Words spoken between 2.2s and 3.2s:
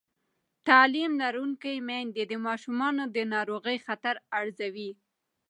د ماشومانو د